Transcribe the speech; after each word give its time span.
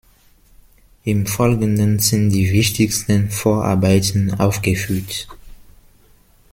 Im 1.03 1.27
Folgenden 1.27 1.99
sind 1.99 2.31
die 2.31 2.51
wichtigsten 2.51 3.29
Vorarbeiten 3.29 4.33
aufgeführt. 4.33 5.27